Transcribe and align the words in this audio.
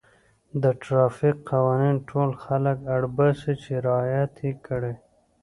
د 0.61 0.63
ټرافیک 0.83 1.35
قوانین 1.51 1.95
ټول 2.09 2.29
خلک 2.43 2.77
اړ 2.95 3.01
باسي 3.17 3.53
چې 3.63 3.71
رعایت 3.85 4.33
یې 4.45 4.51
کړي. 4.67 4.93